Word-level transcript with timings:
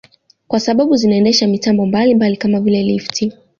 Kwa 0.47 0.59
sababu 0.59 0.95
zinaendesha 0.95 1.47
mitambo 1.47 1.85
mbalimbali 1.85 2.37
kama 2.37 2.59
vile 2.59 2.83
lifti 2.83 3.33